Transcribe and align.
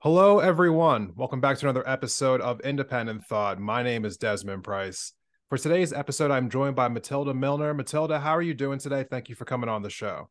Hello, 0.00 0.38
everyone. 0.38 1.12
Welcome 1.16 1.40
back 1.40 1.56
to 1.58 1.66
another 1.66 1.88
episode 1.88 2.42
of 2.42 2.60
Independent 2.60 3.24
Thought. 3.24 3.58
My 3.58 3.82
name 3.82 4.04
is 4.04 4.18
Desmond 4.18 4.64
Price. 4.64 5.14
For 5.48 5.56
today's 5.56 5.94
episode, 5.94 6.30
I'm 6.30 6.50
joined 6.50 6.76
by 6.76 6.88
Matilda 6.88 7.32
Milner. 7.32 7.72
Matilda, 7.72 8.20
how 8.20 8.32
are 8.32 8.42
you 8.42 8.52
doing 8.52 8.78
today? 8.78 9.06
Thank 9.08 9.30
you 9.30 9.34
for 9.34 9.46
coming 9.46 9.70
on 9.70 9.80
the 9.80 9.88
show. 9.88 10.28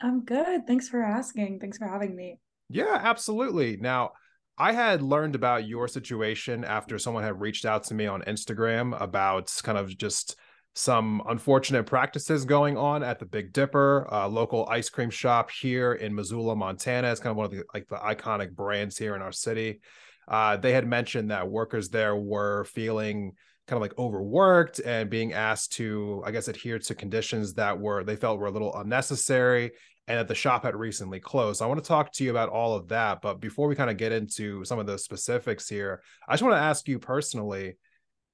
I'm 0.00 0.24
good. 0.24 0.64
Thanks 0.68 0.88
for 0.88 1.02
asking. 1.02 1.58
Thanks 1.58 1.76
for 1.76 1.88
having 1.88 2.14
me. 2.14 2.38
Yeah, 2.68 2.96
absolutely. 3.02 3.78
Now, 3.78 4.12
I 4.56 4.70
had 4.70 5.02
learned 5.02 5.34
about 5.34 5.66
your 5.66 5.88
situation 5.88 6.62
after 6.62 7.00
someone 7.00 7.24
had 7.24 7.40
reached 7.40 7.64
out 7.64 7.82
to 7.84 7.94
me 7.94 8.06
on 8.06 8.22
Instagram 8.22 8.96
about 9.00 9.52
kind 9.64 9.76
of 9.76 9.98
just 9.98 10.36
some 10.76 11.20
unfortunate 11.28 11.86
practices 11.86 12.44
going 12.44 12.76
on 12.76 13.02
at 13.02 13.18
the 13.18 13.26
Big 13.26 13.52
Dipper, 13.52 14.06
a 14.08 14.28
local 14.28 14.68
ice 14.70 14.88
cream 14.88 15.10
shop 15.10 15.50
here 15.50 15.94
in 15.94 16.14
Missoula, 16.14 16.54
Montana. 16.54 17.10
It's 17.10 17.18
kind 17.18 17.32
of 17.32 17.36
one 17.36 17.46
of 17.46 17.50
the 17.50 17.64
like 17.74 17.88
the 17.88 17.96
iconic 17.96 18.54
brands 18.54 18.96
here 18.96 19.16
in 19.16 19.22
our 19.22 19.32
city. 19.32 19.80
Uh, 20.28 20.58
they 20.58 20.72
had 20.72 20.86
mentioned 20.86 21.32
that 21.32 21.48
workers 21.48 21.88
there 21.88 22.14
were 22.14 22.62
feeling 22.66 23.32
kind 23.70 23.78
of 23.78 23.82
like 23.82 23.98
overworked 23.98 24.80
and 24.80 25.08
being 25.08 25.32
asked 25.32 25.72
to, 25.72 26.22
I 26.26 26.32
guess, 26.32 26.48
adhere 26.48 26.78
to 26.80 26.94
conditions 26.94 27.54
that 27.54 27.78
were 27.78 28.02
they 28.04 28.16
felt 28.16 28.40
were 28.40 28.48
a 28.48 28.50
little 28.50 28.74
unnecessary 28.74 29.70
and 30.08 30.18
that 30.18 30.26
the 30.26 30.34
shop 30.34 30.64
had 30.64 30.74
recently 30.74 31.20
closed. 31.20 31.60
So 31.60 31.64
I 31.64 31.68
want 31.68 31.82
to 31.82 31.86
talk 31.86 32.12
to 32.14 32.24
you 32.24 32.30
about 32.30 32.48
all 32.48 32.74
of 32.74 32.88
that. 32.88 33.22
But 33.22 33.40
before 33.40 33.68
we 33.68 33.76
kind 33.76 33.88
of 33.88 33.96
get 33.96 34.10
into 34.10 34.64
some 34.64 34.80
of 34.80 34.86
the 34.86 34.98
specifics 34.98 35.68
here, 35.68 36.02
I 36.28 36.32
just 36.32 36.42
want 36.42 36.54
to 36.54 36.60
ask 36.60 36.88
you 36.88 36.98
personally, 36.98 37.76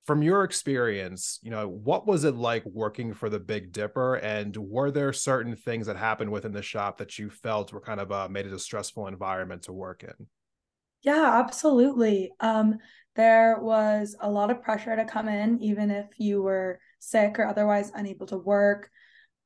from 0.06 0.22
your 0.22 0.44
experience, 0.44 1.41
you 1.42 1.50
know, 1.50 1.68
what 1.68 2.06
was 2.06 2.24
it 2.24 2.36
like 2.36 2.64
working 2.64 3.12
for 3.12 3.28
the 3.28 3.41
Big 3.41 3.72
Dipper? 3.72 4.14
And 4.14 4.56
were 4.56 4.92
there 4.92 5.12
certain 5.12 5.56
things 5.56 5.89
that 5.89 5.96
happened 5.96 6.30
within 6.30 6.52
the 6.52 6.62
shop 6.62 6.98
that 6.98 7.18
you 7.18 7.28
felt 7.28 7.72
were 7.72 7.80
kind 7.80 8.00
of 8.00 8.12
uh, 8.12 8.28
made 8.30 8.46
it 8.46 8.52
a 8.52 8.58
stressful 8.58 9.08
environment 9.08 9.62
to 9.64 9.72
work 9.72 10.05
in? 10.05 10.27
Yeah, 11.02 11.41
absolutely. 11.44 12.33
Um, 12.41 12.78
there 13.17 13.59
was 13.61 14.17
a 14.20 14.31
lot 14.31 14.50
of 14.50 14.62
pressure 14.62 14.95
to 14.95 15.05
come 15.05 15.28
in, 15.28 15.61
even 15.61 15.91
if 15.91 16.06
you 16.19 16.42
were 16.42 16.78
sick 16.98 17.39
or 17.39 17.47
otherwise 17.47 17.92
unable 17.95 18.27
to 18.27 18.39
work. 18.39 18.91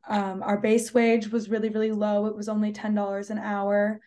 Um, 0.09 0.43
our 0.43 0.59
base 0.59 0.93
wage 0.93 1.29
was 1.29 1.51
really, 1.51 1.69
really 1.69 1.93
low. 1.93 2.27
It 2.27 2.37
was 2.37 2.49
only 2.49 2.73
$10 2.73 3.31
an 3.31 3.39
hour. 3.39 4.01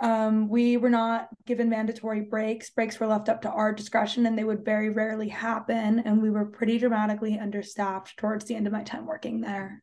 Um, 0.00 0.48
we 0.48 0.76
were 0.76 0.90
not 0.90 1.28
given 1.46 1.70
mandatory 1.70 2.22
breaks. 2.22 2.70
Breaks 2.70 2.98
were 2.98 3.06
left 3.06 3.28
up 3.28 3.42
to 3.42 3.50
our 3.50 3.72
discretion 3.72 4.26
and 4.26 4.36
they 4.36 4.42
would 4.42 4.64
very 4.64 4.90
rarely 4.90 5.28
happen. 5.28 6.00
And 6.00 6.20
we 6.20 6.30
were 6.30 6.46
pretty 6.46 6.78
dramatically 6.78 7.38
understaffed 7.38 8.16
towards 8.16 8.46
the 8.46 8.56
end 8.56 8.66
of 8.66 8.72
my 8.72 8.82
time 8.82 9.06
working 9.06 9.40
there. 9.40 9.82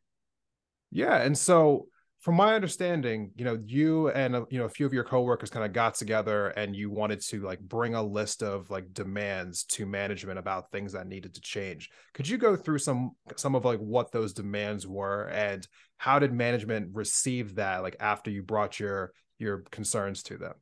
Yeah. 0.90 1.16
And 1.16 1.38
so 1.38 1.86
from 2.20 2.34
my 2.34 2.54
understanding, 2.54 3.30
you 3.34 3.46
know, 3.46 3.58
you 3.64 4.10
and 4.10 4.36
uh, 4.36 4.44
you 4.50 4.58
know 4.58 4.66
a 4.66 4.70
few 4.70 4.84
of 4.84 4.92
your 4.92 5.04
coworkers 5.04 5.48
kind 5.48 5.64
of 5.64 5.72
got 5.72 5.94
together 5.94 6.48
and 6.48 6.76
you 6.76 6.90
wanted 6.90 7.22
to 7.22 7.40
like 7.40 7.60
bring 7.60 7.94
a 7.94 8.02
list 8.02 8.42
of 8.42 8.70
like 8.70 8.92
demands 8.92 9.64
to 9.64 9.86
management 9.86 10.38
about 10.38 10.70
things 10.70 10.92
that 10.92 11.06
needed 11.06 11.34
to 11.34 11.40
change. 11.40 11.88
Could 12.12 12.28
you 12.28 12.36
go 12.36 12.56
through 12.56 12.78
some 12.78 13.12
some 13.36 13.54
of 13.54 13.64
like 13.64 13.78
what 13.78 14.12
those 14.12 14.34
demands 14.34 14.86
were 14.86 15.28
and 15.28 15.66
how 15.96 16.18
did 16.18 16.32
management 16.34 16.90
receive 16.92 17.54
that 17.54 17.82
like 17.82 17.96
after 18.00 18.30
you 18.30 18.42
brought 18.42 18.78
your 18.78 19.12
your 19.38 19.64
concerns 19.70 20.22
to 20.24 20.36
them? 20.36 20.54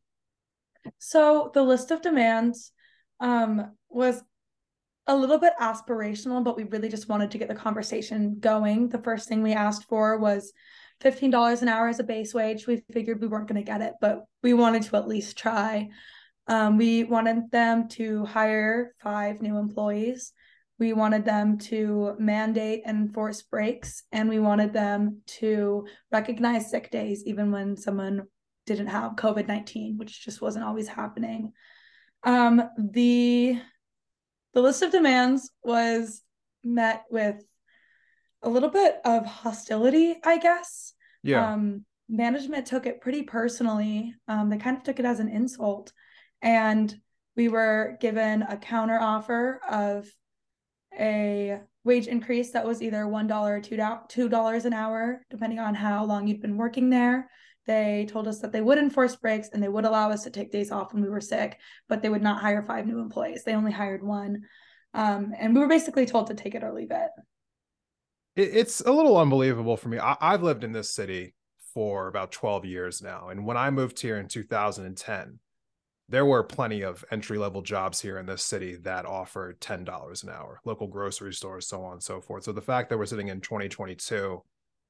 So 0.98 1.50
the 1.54 1.62
list 1.62 1.90
of 1.90 2.02
demands 2.02 2.70
um 3.18 3.72
was 3.88 4.22
a 5.08 5.16
little 5.16 5.38
bit 5.38 5.54
aspirational, 5.60 6.44
but 6.44 6.56
we 6.56 6.64
really 6.64 6.88
just 6.88 7.08
wanted 7.08 7.32
to 7.32 7.38
get 7.38 7.48
the 7.48 7.54
conversation 7.54 8.36
going. 8.38 8.90
The 8.90 9.02
first 9.02 9.26
thing 9.26 9.42
we 9.42 9.54
asked 9.54 9.88
for 9.88 10.18
was 10.18 10.52
$15 11.02 11.62
an 11.62 11.68
hour 11.68 11.88
as 11.88 12.00
a 12.00 12.04
base 12.04 12.34
wage. 12.34 12.66
We 12.66 12.82
figured 12.92 13.20
we 13.20 13.28
weren't 13.28 13.48
going 13.48 13.62
to 13.62 13.70
get 13.70 13.82
it, 13.82 13.94
but 14.00 14.24
we 14.42 14.52
wanted 14.54 14.82
to 14.82 14.96
at 14.96 15.08
least 15.08 15.38
try. 15.38 15.88
Um, 16.46 16.78
we 16.78 17.04
wanted 17.04 17.50
them 17.50 17.88
to 17.90 18.24
hire 18.24 18.94
five 19.02 19.42
new 19.42 19.58
employees. 19.58 20.32
We 20.78 20.92
wanted 20.92 21.24
them 21.24 21.58
to 21.58 22.14
mandate 22.18 22.82
and 22.86 23.08
enforce 23.08 23.42
breaks, 23.42 24.04
and 24.12 24.28
we 24.28 24.38
wanted 24.38 24.72
them 24.72 25.22
to 25.38 25.86
recognize 26.12 26.70
sick 26.70 26.90
days 26.90 27.24
even 27.26 27.50
when 27.50 27.76
someone 27.76 28.26
didn't 28.64 28.86
have 28.86 29.16
COVID 29.16 29.48
19, 29.48 29.98
which 29.98 30.24
just 30.24 30.40
wasn't 30.40 30.64
always 30.64 30.88
happening. 30.88 31.52
Um, 32.22 32.62
the 32.78 33.60
the 34.54 34.62
list 34.62 34.82
of 34.82 34.92
demands 34.92 35.50
was 35.62 36.22
met 36.64 37.04
with 37.10 37.42
a 38.42 38.48
little 38.48 38.70
bit 38.70 38.96
of 39.04 39.26
hostility, 39.26 40.16
I 40.24 40.38
guess. 40.38 40.94
Yeah. 41.22 41.52
Um, 41.52 41.84
management 42.08 42.66
took 42.66 42.86
it 42.86 43.00
pretty 43.00 43.22
personally. 43.22 44.14
Um, 44.26 44.48
they 44.48 44.56
kind 44.56 44.76
of 44.76 44.82
took 44.82 44.98
it 44.98 45.04
as 45.04 45.20
an 45.20 45.28
insult. 45.28 45.92
And 46.40 46.94
we 47.36 47.48
were 47.48 47.96
given 48.00 48.42
a 48.42 48.56
counter 48.56 48.98
offer 49.00 49.60
of 49.68 50.08
a 50.98 51.60
wage 51.84 52.06
increase 52.06 52.52
that 52.52 52.66
was 52.66 52.82
either 52.82 53.04
$1 53.04 53.30
or 53.30 53.60
$2 53.60 54.64
an 54.64 54.72
hour, 54.72 55.22
depending 55.30 55.58
on 55.58 55.74
how 55.74 56.04
long 56.04 56.26
you'd 56.26 56.42
been 56.42 56.56
working 56.56 56.90
there. 56.90 57.30
They 57.66 58.06
told 58.08 58.26
us 58.26 58.40
that 58.40 58.50
they 58.50 58.62
would 58.62 58.78
enforce 58.78 59.14
breaks 59.16 59.50
and 59.52 59.62
they 59.62 59.68
would 59.68 59.84
allow 59.84 60.10
us 60.10 60.24
to 60.24 60.30
take 60.30 60.50
days 60.50 60.72
off 60.72 60.94
when 60.94 61.02
we 61.02 61.10
were 61.10 61.20
sick, 61.20 61.58
but 61.88 62.02
they 62.02 62.08
would 62.08 62.22
not 62.22 62.40
hire 62.40 62.62
five 62.62 62.86
new 62.86 62.98
employees. 62.98 63.44
They 63.44 63.54
only 63.54 63.72
hired 63.72 64.02
one. 64.02 64.42
Um, 64.94 65.32
and 65.38 65.54
we 65.54 65.60
were 65.60 65.68
basically 65.68 66.06
told 66.06 66.28
to 66.28 66.34
take 66.34 66.54
it 66.54 66.64
or 66.64 66.72
leave 66.72 66.90
it 66.90 67.10
it's 68.38 68.80
a 68.80 68.92
little 68.92 69.16
unbelievable 69.16 69.76
for 69.76 69.88
me. 69.88 69.98
I, 69.98 70.16
have 70.20 70.42
lived 70.42 70.62
in 70.62 70.72
this 70.72 70.92
city 70.92 71.34
for 71.74 72.06
about 72.06 72.30
12 72.30 72.64
years 72.64 73.02
now. 73.02 73.30
And 73.30 73.44
when 73.44 73.56
I 73.56 73.70
moved 73.70 74.00
here 74.00 74.18
in 74.18 74.28
2010, 74.28 75.40
there 76.08 76.24
were 76.24 76.44
plenty 76.44 76.82
of 76.82 77.04
entry 77.10 77.36
level 77.36 77.62
jobs 77.62 78.00
here 78.00 78.16
in 78.18 78.26
this 78.26 78.42
city 78.42 78.76
that 78.76 79.06
offered 79.06 79.60
$10 79.60 80.22
an 80.22 80.30
hour, 80.30 80.60
local 80.64 80.86
grocery 80.86 81.34
stores, 81.34 81.66
so 81.66 81.82
on 81.82 81.94
and 81.94 82.02
so 82.02 82.20
forth. 82.20 82.44
So 82.44 82.52
the 82.52 82.62
fact 82.62 82.88
that 82.88 82.98
we're 82.98 83.06
sitting 83.06 83.28
in 83.28 83.40
2022, 83.40 84.42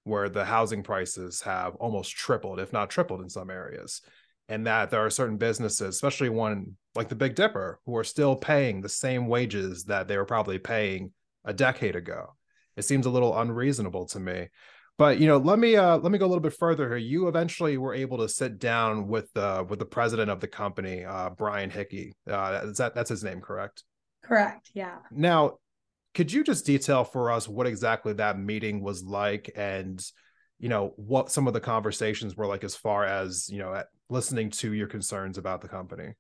where 0.05 0.29
the 0.29 0.45
housing 0.45 0.83
prices 0.83 1.41
have 1.41 1.75
almost 1.77 2.15
tripled, 2.15 2.61
if 2.61 2.73
not 2.73 2.91
tripled 2.91 3.23
in 3.23 3.31
some 3.31 3.51
areas, 3.51 4.03
and 4.49 4.67
that 4.67 4.91
there 4.91 5.05
are 5.05 5.11
certain 5.11 5.39
businesses, 5.39 5.89
especially 5.95 6.29
one 6.29 6.77
like 6.95 7.09
the 7.09 7.17
Big 7.17 7.35
Dipper, 7.35 7.81
who 7.85 7.97
are 7.97 8.05
still 8.05 8.37
paying 8.37 8.81
the 8.81 8.89
same 8.89 9.27
wages 9.27 9.85
that 9.85 10.07
they 10.07 10.19
were 10.19 10.25
probably 10.25 10.59
paying 10.59 11.13
a 11.45 11.53
decade 11.53 11.97
ago 11.97 12.35
it 12.79 12.85
seems 12.85 13.07
a 13.07 13.11
little 13.11 13.39
unreasonable 13.39 14.07
to 14.07 14.21
me. 14.21 14.49
But 14.99 15.21
you 15.21 15.29
know 15.29 15.39
let 15.39 15.59
me 15.59 15.77
uh 15.77 15.99
let 15.99 16.11
me 16.11 16.19
go 16.19 16.27
a 16.27 16.29
little 16.29 16.43
bit 16.43 16.55
further 16.55 16.89
here. 16.89 16.97
You 16.97 17.29
eventually 17.29 17.79
were 17.79 17.95
able 17.95 18.19
to 18.19 18.29
sit 18.29 18.59
down 18.59 19.07
with 19.07 19.35
uh 19.37 19.65
with 19.69 19.79
the 19.79 19.85
president 19.85 20.31
of 20.31 20.41
the 20.41 20.49
company 20.49 21.05
uh 21.05 21.31
brian 21.31 21.71
hickey. 21.71 22.17
Uh 22.29 22.63
is 22.65 22.79
that 22.79 22.95
that's 22.95 23.11
his 23.11 23.23
name 23.23 23.41
correct? 23.41 23.85
Correct 24.25 24.71
yeah. 24.75 24.97
Now 25.13 25.59
could 26.15 26.33
you 26.33 26.43
just 26.43 26.67
detail 26.67 27.05
for 27.05 27.31
us 27.31 27.47
what 27.49 27.69
exactly 27.69 28.13
that 28.15 28.39
meeting 28.39 28.83
was 28.83 29.05
like 29.05 29.51
and 29.55 30.05
you 30.59 30.69
know 30.69 30.95
what 30.97 31.31
some 31.31 31.47
of 31.47 31.55
the 31.55 31.61
conversations 31.61 32.37
were 32.37 32.47
like 32.47 32.65
as 32.65 32.75
far 32.75 33.05
as 33.05 33.49
you 33.49 33.59
know 33.59 33.81
listening 34.11 34.51
to 34.51 34.73
your 34.73 34.89
concerns 34.89 35.39
about 35.39 35.61
the 35.61 35.69
company? 35.69 36.15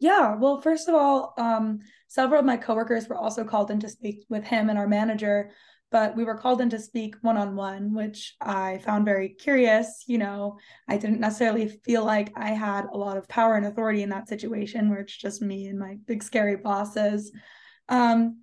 Yeah 0.00 0.34
well 0.34 0.60
first 0.60 0.88
of 0.88 0.96
all 0.96 1.32
um 1.38 1.78
several 2.08 2.40
of 2.40 2.46
my 2.46 2.56
coworkers 2.56 3.06
were 3.06 3.16
also 3.16 3.44
called 3.44 3.70
in 3.70 3.78
to 3.80 3.88
speak 3.88 4.24
with 4.28 4.42
him 4.42 4.68
and 4.68 4.80
our 4.80 4.88
manager 4.88 5.52
but 5.90 6.16
we 6.16 6.24
were 6.24 6.36
called 6.36 6.60
in 6.60 6.70
to 6.70 6.78
speak 6.78 7.14
one 7.22 7.36
on 7.36 7.54
one, 7.54 7.94
which 7.94 8.34
I 8.40 8.78
found 8.78 9.04
very 9.04 9.30
curious. 9.30 10.04
You 10.06 10.18
know, 10.18 10.58
I 10.88 10.96
didn't 10.96 11.20
necessarily 11.20 11.68
feel 11.84 12.04
like 12.04 12.32
I 12.36 12.50
had 12.50 12.86
a 12.92 12.96
lot 12.96 13.16
of 13.16 13.28
power 13.28 13.54
and 13.54 13.66
authority 13.66 14.02
in 14.02 14.10
that 14.10 14.28
situation 14.28 14.90
where 14.90 15.00
it's 15.00 15.16
just 15.16 15.42
me 15.42 15.66
and 15.66 15.78
my 15.78 15.96
big 16.06 16.22
scary 16.22 16.56
bosses. 16.56 17.32
Um, 17.88 18.42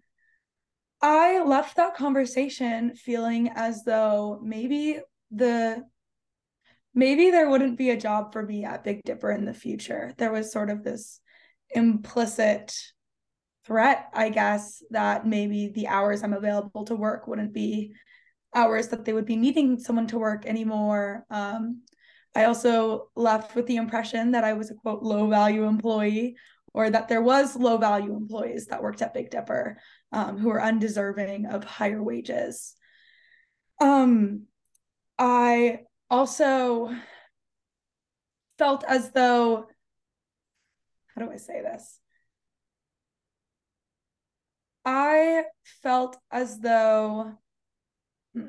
I 1.01 1.43
left 1.43 1.75
that 1.75 1.95
conversation 1.95 2.95
feeling 2.95 3.49
as 3.55 3.83
though 3.83 4.39
maybe 4.41 4.99
the 5.31 5.83
maybe 6.95 7.29
there 7.29 7.49
wouldn't 7.49 7.77
be 7.77 7.89
a 7.89 7.99
job 7.99 8.31
for 8.31 8.43
me 8.43 8.63
at 8.63 8.83
Big 8.83 9.01
Dipper 9.03 9.31
in 9.31 9.43
the 9.43 9.53
future. 9.53 10.13
There 10.17 10.31
was 10.31 10.51
sort 10.51 10.69
of 10.69 10.83
this 10.83 11.19
implicit 11.71 12.73
threat, 13.65 14.09
I 14.13 14.29
guess, 14.29 14.83
that 14.91 15.25
maybe 15.25 15.71
the 15.73 15.87
hours 15.87 16.23
I'm 16.23 16.33
available 16.33 16.85
to 16.85 16.95
work 16.95 17.27
wouldn't 17.27 17.53
be 17.53 17.93
hours 18.55 18.89
that 18.89 19.05
they 19.05 19.13
would 19.13 19.25
be 19.25 19.35
needing 19.35 19.79
someone 19.79 20.07
to 20.07 20.19
work 20.19 20.45
anymore. 20.45 21.25
Um, 21.29 21.81
I 22.35 22.45
also 22.45 23.09
left 23.15 23.55
with 23.55 23.67
the 23.67 23.77
impression 23.77 24.31
that 24.31 24.43
I 24.43 24.53
was 24.53 24.71
a 24.71 24.75
quote 24.75 25.03
low 25.03 25.27
value 25.27 25.65
employee 25.65 26.35
or 26.73 26.89
that 26.89 27.07
there 27.07 27.21
was 27.21 27.55
low 27.55 27.77
value 27.77 28.15
employees 28.15 28.67
that 28.67 28.81
worked 28.81 29.01
at 29.01 29.13
Big 29.13 29.29
Dipper 29.29 29.77
um, 30.11 30.37
who 30.37 30.49
were 30.49 30.61
undeserving 30.61 31.45
of 31.45 31.63
higher 31.63 32.01
wages. 32.01 32.75
Um, 33.79 34.43
I 35.19 35.81
also 36.09 36.89
felt 38.57 38.83
as 38.87 39.11
though, 39.11 39.67
how 41.13 41.25
do 41.25 41.31
I 41.31 41.37
say 41.37 41.61
this? 41.61 41.99
I 44.85 45.43
felt 45.81 46.17
as 46.31 46.59
though, 46.59 47.33
hmm, 48.33 48.45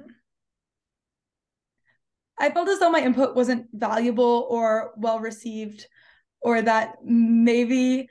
I 2.38 2.50
felt 2.50 2.68
as 2.68 2.80
though 2.80 2.90
my 2.90 3.00
input 3.00 3.36
wasn't 3.36 3.68
valuable 3.72 4.46
or 4.50 4.92
well 4.96 5.20
received, 5.20 5.86
or 6.40 6.60
that 6.62 6.96
maybe 7.04 8.08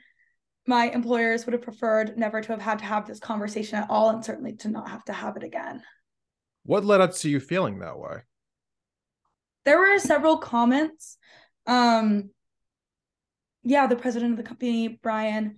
my 0.66 0.88
employers 0.88 1.44
would 1.44 1.52
have 1.52 1.62
preferred 1.62 2.16
never 2.16 2.40
to 2.40 2.52
have 2.52 2.62
had 2.62 2.78
to 2.78 2.84
have 2.84 3.06
this 3.06 3.20
conversation 3.20 3.78
at 3.78 3.90
all 3.90 4.10
and 4.10 4.24
certainly 4.24 4.54
to 4.54 4.68
not 4.68 4.88
have 4.88 5.04
to 5.04 5.12
have 5.12 5.36
it 5.36 5.42
again. 5.42 5.82
What 6.64 6.84
led 6.84 7.02
up 7.02 7.14
to 7.16 7.28
you 7.28 7.40
feeling 7.40 7.80
that 7.80 7.98
way? 7.98 8.20
There 9.66 9.78
were 9.78 9.98
several 9.98 10.38
comments. 10.38 11.18
Um, 11.66 12.30
yeah, 13.62 13.86
the 13.86 13.96
president 13.96 14.32
of 14.32 14.36
the 14.38 14.48
company, 14.48 14.98
Brian, 15.02 15.56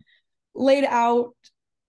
laid 0.55 0.85
out 0.85 1.35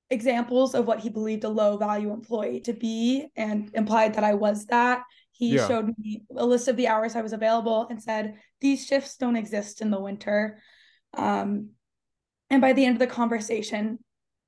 examples 0.10 0.74
of 0.74 0.88
what 0.88 1.00
he 1.00 1.10
believed 1.10 1.44
a 1.44 1.50
low 1.50 1.78
value 1.78 2.12
employee 2.12 2.62
to 2.62 2.74
be 2.74 3.28
and 3.36 3.70
implied 3.74 4.14
that 4.16 4.24
I 4.24 4.34
was 4.34 4.66
that. 4.68 5.04
He 5.32 5.56
yeah. 5.56 5.68
showed 5.68 5.94
me 5.98 6.24
a 6.36 6.46
list 6.46 6.68
of 6.68 6.78
the 6.78 6.88
hours 6.88 7.16
I 7.16 7.22
was 7.22 7.34
available 7.34 7.88
and 7.90 8.02
said, 8.02 8.36
These 8.62 8.86
shifts 8.86 9.18
don't 9.18 9.36
exist 9.36 9.82
in 9.82 9.92
the 9.92 10.00
winter. 10.00 10.60
Um, 11.16 11.72
and 12.50 12.62
by 12.62 12.74
the 12.74 12.86
end 12.86 12.96
of 12.96 13.00
the 13.00 13.08
conversation, 13.08 14.00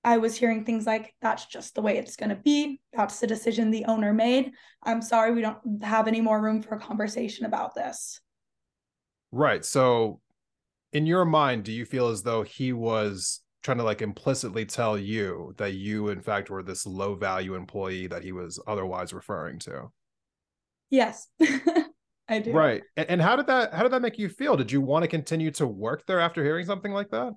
I 0.04 0.18
was 0.18 0.38
hearing 0.38 0.64
things 0.64 0.86
like, 0.86 1.14
that's 1.22 1.46
just 1.46 1.76
the 1.76 1.82
way 1.82 1.98
it's 1.98 2.16
going 2.16 2.30
to 2.30 2.36
be. 2.36 2.80
That's 2.94 3.20
the 3.20 3.28
decision 3.28 3.70
the 3.70 3.86
owner 3.86 4.14
made. 4.14 4.52
I'm 4.82 5.02
sorry, 5.02 5.34
we 5.34 5.42
don't 5.42 5.84
have 5.84 6.08
any 6.08 6.22
more 6.22 6.42
room 6.42 6.62
for 6.62 6.76
a 6.76 6.80
conversation 6.80 7.46
about 7.46 7.76
this. 7.76 8.22
Right. 9.32 9.64
So, 9.66 10.22
in 10.94 11.06
your 11.06 11.26
mind, 11.26 11.66
do 11.66 11.72
you 11.72 11.86
feel 11.86 12.08
as 12.08 12.24
though 12.24 12.44
he 12.44 12.74
was 12.74 13.42
trying 13.64 13.78
to 13.78 13.84
like 13.84 14.02
implicitly 14.02 14.66
tell 14.66 14.98
you 14.98 15.54
that 15.58 15.74
you, 15.74 16.10
in 16.10 16.22
fact, 16.22 16.50
were 16.50 16.64
this 16.64 16.86
low 16.86 17.16
value 17.16 17.56
employee 17.56 18.08
that 18.08 18.24
he 18.24 18.32
was 18.32 18.60
otherwise 18.68 19.14
referring 19.14 19.60
to? 19.60 19.92
Yes. 20.90 21.28
I 22.30 22.40
do. 22.40 22.52
Right. 22.52 22.84
And 22.96 23.22
how 23.22 23.36
did 23.36 23.48
that 23.48 23.74
how 23.74 23.84
did 23.84 23.92
that 23.92 24.02
make 24.02 24.20
you 24.20 24.30
feel? 24.30 24.56
Did 24.56 24.72
you 24.72 24.82
want 24.82 25.04
to 25.04 25.08
continue 25.08 25.52
to 25.52 25.66
work 25.66 26.06
there 26.06 26.20
after 26.20 26.44
hearing 26.44 26.66
something 26.66 26.94
like 26.94 27.10
that? 27.10 27.34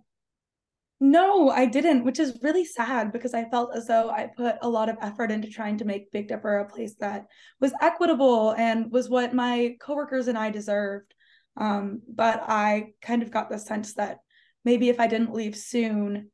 No, 1.00 1.50
I 1.50 1.66
didn't, 1.66 2.04
which 2.04 2.20
is 2.20 2.38
really 2.42 2.64
sad 2.64 3.10
because 3.10 3.34
I 3.34 3.48
felt 3.48 3.74
as 3.74 3.88
though 3.88 4.08
I 4.08 4.28
put 4.36 4.54
a 4.62 4.68
lot 4.68 4.88
of 4.88 4.98
effort 5.00 5.32
into 5.32 5.48
trying 5.48 5.78
to 5.78 5.84
make 5.84 6.12
Big 6.12 6.28
Dipper 6.28 6.58
a 6.58 6.68
place 6.68 6.94
that 7.00 7.26
was 7.58 7.72
equitable 7.80 8.54
and 8.56 8.92
was 8.92 9.08
what 9.08 9.34
my 9.34 9.74
coworkers 9.80 10.28
and 10.28 10.38
I 10.38 10.50
deserved. 10.50 11.12
Um, 11.56 12.02
but 12.06 12.44
I 12.46 12.92
kind 13.00 13.22
of 13.22 13.32
got 13.32 13.50
the 13.50 13.58
sense 13.58 13.94
that 13.94 14.18
maybe 14.64 14.88
if 14.88 15.00
I 15.00 15.06
didn't 15.06 15.34
leave 15.34 15.56
soon, 15.56 16.30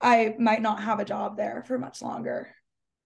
I 0.00 0.34
might 0.38 0.62
not 0.62 0.82
have 0.82 1.00
a 1.00 1.04
job 1.04 1.36
there 1.36 1.64
for 1.66 1.78
much 1.78 2.02
longer. 2.02 2.54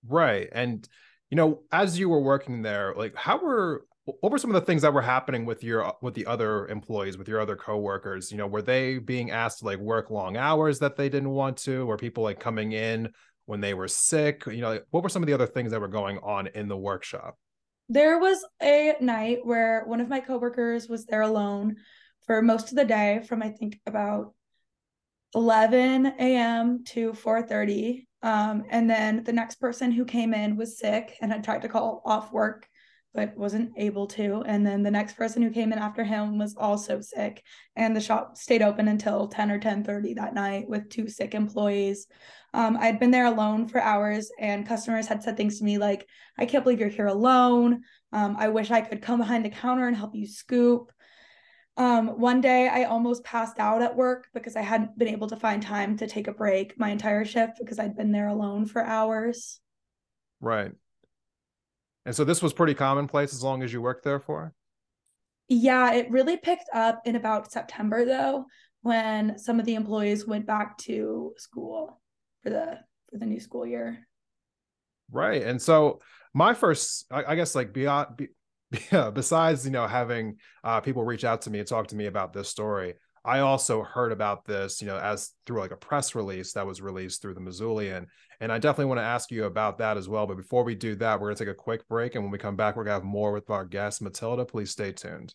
Right. 0.07 0.49
And 0.53 0.87
you 1.31 1.37
know, 1.37 1.63
as 1.73 1.99
you 1.99 2.09
were 2.11 2.21
working 2.21 2.63
there, 2.63 2.93
like 2.95 3.17
how 3.17 3.43
were 3.43 3.87
what 4.05 4.33
were 4.33 4.39
some 4.39 4.51
of 4.51 4.55
the 4.55 4.67
things 4.67 4.83
that 4.83 4.93
were 4.93 5.03
happening 5.03 5.45
with 5.45 5.63
your 5.63 5.95
with 6.03 6.15
the 6.15 6.27
other 6.27 6.67
employees 6.69 7.17
with 7.17 7.29
your 7.29 7.41
other 7.41 7.57
coworkers 7.57 8.33
you 8.33 8.37
know 8.37 8.47
were 8.47 8.63
they 8.63 8.99
being 8.99 9.31
asked 9.31 9.61
to 9.61 9.65
like 9.65 9.79
work 9.79 10.11
long 10.11 10.37
hours 10.37 10.79
that 10.81 10.97
they 10.97 11.09
didn't 11.09 11.31
want 11.31 11.57
to 11.57 11.87
were 11.87 11.97
people 11.97 12.25
like 12.25 12.41
coming 12.41 12.73
in 12.73 13.09
when 13.47 13.61
they 13.61 13.75
were 13.75 13.89
sick 13.89 14.43
you 14.47 14.61
know 14.61 14.71
like, 14.71 14.85
what 14.91 15.03
were 15.03 15.09
some 15.09 15.23
of 15.23 15.27
the 15.27 15.33
other 15.33 15.47
things 15.47 15.71
that 15.71 15.81
were 15.81 15.89
going 15.89 16.19
on 16.19 16.49
in 16.49 16.69
the 16.69 16.77
workshop 16.77 17.37
there 17.89 18.19
was 18.19 18.45
a 18.63 18.95
night 19.01 19.39
where 19.45 19.85
one 19.87 20.01
of 20.01 20.09
my 20.09 20.21
coworkers 20.21 20.89
was 20.89 21.05
there 21.07 21.23
alone 21.23 21.77
for 22.27 22.43
most 22.43 22.71
of 22.71 22.77
the 22.77 22.85
day 22.85 23.23
from 23.27 23.43
i 23.43 23.49
think 23.49 23.81
about 23.87 24.35
11 25.35 26.07
a.m 26.19 26.85
to 26.85 27.13
4.30 27.13 28.07
um, 28.23 28.65
and 28.71 28.89
then 28.89 29.25
the 29.25 29.33
next 29.33 29.57
person 29.57 29.91
who 29.91 30.05
came 30.05 30.33
in 30.35 30.57
was 30.57 30.79
sick 30.79 31.17
and 31.21 31.33
had 31.33 31.43
tried 31.43 31.63
to 31.63 31.69
call 31.69 32.03
off 32.05 32.33
work 32.33 32.69
but 33.15 33.37
wasn't 33.37 33.73
able 33.77 34.07
to. 34.07 34.43
And 34.47 34.67
then 34.67 34.83
the 34.83 34.91
next 34.91 35.15
person 35.15 35.43
who 35.43 35.51
came 35.51 35.73
in 35.73 35.79
after 35.79 36.03
him 36.03 36.39
was 36.39 36.57
also 36.57 37.01
sick. 37.01 37.43
And 37.77 37.95
the 37.95 38.01
shop 38.01 38.37
stayed 38.37 38.63
open 38.63 38.89
until 38.89 39.29
10 39.29 39.51
or 39.51 39.59
10:30 39.59 40.15
that 40.15 40.35
night 40.35 40.69
with 40.69 40.89
two 40.89 41.09
sick 41.09 41.35
employees. 41.35 42.07
Um, 42.55 42.77
I'd 42.81 43.01
been 43.01 43.11
there 43.11 43.27
alone 43.27 43.69
for 43.69 43.81
hours, 43.81 44.31
and 44.39 44.67
customers 44.67 45.07
had 45.07 45.23
said 45.23 45.37
things 45.37 45.59
to 45.59 45.65
me 45.65 45.79
like, 45.79 46.07
I 46.39 46.47
can't 46.47 46.65
believe 46.65 46.81
you're 46.81 46.89
here 46.89 47.07
alone. 47.07 47.83
Um, 48.13 48.37
I 48.39 48.49
wish 48.49 48.71
I 48.71 48.83
could 48.83 49.03
come 49.03 49.19
behind 49.19 49.45
the 49.45 49.51
counter 49.51 49.87
and 49.87 49.97
help 49.97 50.15
you 50.15 50.27
scoop. 50.27 50.93
Um, 51.77 52.21
one 52.21 52.41
day 52.41 52.69
I 52.69 52.85
almost 52.85 53.25
passed 53.25 53.59
out 53.59 53.81
at 53.81 53.97
work 53.97 54.29
because 54.35 54.57
I 54.57 54.61
hadn't 54.61 54.99
been 54.99 55.09
able 55.09 55.29
to 55.29 55.37
find 55.37 55.63
time 55.63 55.97
to 55.99 56.07
take 56.07 56.29
a 56.29 56.33
break 56.33 56.79
my 56.79 56.91
entire 56.91 57.25
shift 57.25 57.59
because 57.59 57.79
I'd 57.79 57.97
been 57.97 58.13
there 58.13 58.29
alone 58.29 58.67
for 58.67 58.85
hours. 58.85 59.61
Right. 60.41 60.73
And 62.05 62.15
so 62.15 62.25
this 62.25 62.43
was 62.43 62.53
pretty 62.53 62.75
commonplace 62.75 63.33
as 63.33 63.43
long 63.43 63.63
as 63.63 63.73
you 63.73 63.81
worked 63.81 64.05
there 64.05 64.21
for? 64.21 64.53
Yeah, 65.49 65.93
it 65.93 66.11
really 66.11 66.37
picked 66.37 66.69
up 66.75 67.03
in 67.05 67.17
about 67.17 67.53
September 67.53 68.05
though, 68.05 68.47
when 68.83 69.39
some 69.39 69.61
of 69.61 69.67
the 69.67 69.75
employees 69.75 70.27
went 70.27 70.47
back 70.47 70.77
to 70.79 71.33
school 71.39 72.01
for 72.43 72.51
the 72.51 72.79
for 73.11 73.19
the 73.19 73.27
new 73.27 73.41
school 73.41 73.67
year. 73.67 74.07
Right. 75.11 75.43
And 75.43 75.61
so 75.61 76.01
my 76.35 76.55
first 76.55 77.07
I, 77.11 77.25
I 77.25 77.35
guess 77.37 77.55
like 77.55 77.73
beyond 77.73 78.17
be, 78.17 78.29
yeah, 78.93 79.11
besides, 79.11 79.65
you 79.65 79.71
know, 79.71 79.87
having 79.87 80.37
uh, 80.65 80.81
people 80.81 81.05
reach 81.05 81.25
out 81.25 81.43
to 81.43 81.51
me 81.51 81.59
and 81.59 81.69
talk 81.69 81.89
to 81.89 81.97
me 81.97 82.07
about 82.07 82.33
this 82.33 82.49
story, 82.49 82.95
I 83.25 83.41
also 83.41 83.83
heard 83.83 84.13
about 84.13 84.45
this, 84.47 84.81
you 84.81 84.87
know, 84.87 84.99
as 84.99 85.31
through 85.47 85.61
like 85.61 85.71
a 85.71 85.77
press 85.77 86.15
release 86.15 86.53
that 86.55 86.67
was 86.67 86.81
released 86.81 87.23
through 87.23 87.35
the 87.35 87.41
Missoulian. 87.41 88.07
And 88.41 88.51
I 88.51 88.59
definitely 88.59 88.87
want 88.87 88.99
to 88.99 89.05
ask 89.05 89.31
you 89.31 89.45
about 89.45 89.79
that 89.79 89.97
as 89.97 90.09
well. 90.09 90.27
But 90.27 90.39
before 90.39 90.65
we 90.65 90.75
do 90.75 90.97
that, 90.97 91.21
we're 91.21 91.33
to 91.33 91.45
take 91.45 91.53
a 91.53 91.55
quick 91.55 91.87
break. 91.89 92.15
And 92.15 92.25
when 92.25 92.33
we 92.33 92.39
come 92.39 92.57
back, 92.57 92.75
we're 92.77 92.85
to 92.85 92.91
have 92.91 93.05
more 93.05 93.33
with 93.33 93.51
our 93.51 93.65
guest, 93.65 94.03
Matilda. 94.03 94.45
Please 94.45 94.71
stay 94.71 94.91
tuned. 94.93 95.35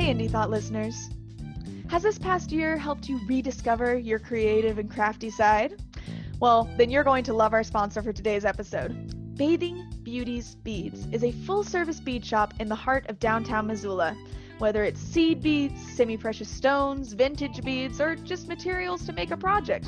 Hey, 0.00 0.14
Indie 0.14 0.30
Thought 0.30 0.48
listeners. 0.48 1.10
Has 1.90 2.02
this 2.02 2.18
past 2.18 2.50
year 2.50 2.78
helped 2.78 3.06
you 3.10 3.20
rediscover 3.28 3.98
your 3.98 4.18
creative 4.18 4.78
and 4.78 4.90
crafty 4.90 5.28
side? 5.28 5.74
Well, 6.40 6.70
then 6.78 6.88
you're 6.88 7.04
going 7.04 7.22
to 7.24 7.34
love 7.34 7.52
our 7.52 7.62
sponsor 7.62 8.00
for 8.00 8.10
today's 8.10 8.46
episode. 8.46 9.36
Bathing 9.36 9.92
Beauties 10.02 10.54
Beads 10.54 11.06
is 11.12 11.22
a 11.22 11.32
full 11.32 11.62
service 11.62 12.00
bead 12.00 12.24
shop 12.24 12.54
in 12.60 12.66
the 12.70 12.74
heart 12.74 13.10
of 13.10 13.18
downtown 13.18 13.66
Missoula. 13.66 14.16
Whether 14.56 14.84
it's 14.84 14.98
seed 14.98 15.42
beads, 15.42 15.78
semi 15.94 16.16
precious 16.16 16.48
stones, 16.48 17.12
vintage 17.12 17.62
beads, 17.62 18.00
or 18.00 18.16
just 18.16 18.48
materials 18.48 19.04
to 19.04 19.12
make 19.12 19.32
a 19.32 19.36
project, 19.36 19.86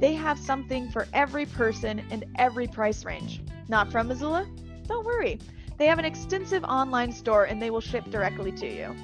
they 0.00 0.14
have 0.14 0.38
something 0.38 0.90
for 0.90 1.06
every 1.12 1.44
person 1.44 2.02
and 2.10 2.24
every 2.38 2.68
price 2.68 3.04
range. 3.04 3.42
Not 3.68 3.92
from 3.92 4.08
Missoula? 4.08 4.48
Don't 4.86 5.04
worry. 5.04 5.38
They 5.76 5.88
have 5.88 5.98
an 5.98 6.06
extensive 6.06 6.64
online 6.64 7.12
store 7.12 7.44
and 7.44 7.60
they 7.60 7.68
will 7.68 7.82
ship 7.82 8.06
directly 8.10 8.52
to 8.52 8.66
you. 8.66 8.96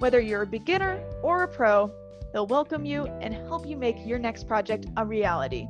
Whether 0.00 0.20
you're 0.20 0.42
a 0.42 0.46
beginner 0.46 1.00
or 1.22 1.44
a 1.44 1.48
pro, 1.48 1.92
They'll 2.32 2.46
welcome 2.46 2.84
you 2.84 3.06
and 3.20 3.34
help 3.34 3.66
you 3.66 3.76
make 3.76 4.06
your 4.06 4.18
next 4.18 4.46
project 4.46 4.86
a 4.96 5.04
reality. 5.04 5.66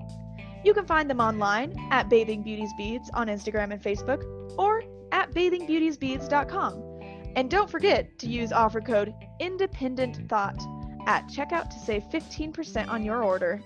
You 0.64 0.75
can 0.75 0.84
find 0.87 1.08
them 1.08 1.20
online 1.20 1.75
at 1.90 2.10
Bathing 2.10 2.42
Beauties 2.42 2.72
Beads 2.76 3.10
on 3.14 3.28
Instagram 3.28 3.72
and 3.72 3.82
Facebook 3.82 4.22
or 4.58 4.82
at 5.10 5.32
bathingbeautiesbeads.com. 5.32 6.84
And 7.37 7.50
don't 7.50 7.70
forget 7.70 8.18
to 8.18 8.28
use 8.28 8.52
offer 8.52 8.80
code 8.80 9.14
Independent 9.38 10.28
Thought 10.28 10.60
at 11.06 11.28
checkout 11.28 11.70
to 11.70 11.78
save 11.78 12.04
15% 12.04 12.88
on 12.88 13.04
your 13.04 13.22
order. 13.22 13.62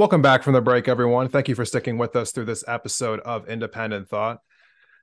Welcome 0.00 0.22
back 0.22 0.42
from 0.42 0.54
the 0.54 0.62
break, 0.62 0.88
everyone. 0.88 1.28
Thank 1.28 1.46
you 1.46 1.54
for 1.54 1.66
sticking 1.66 1.98
with 1.98 2.16
us 2.16 2.32
through 2.32 2.46
this 2.46 2.64
episode 2.66 3.20
of 3.20 3.46
Independent 3.50 4.08
Thought. 4.08 4.38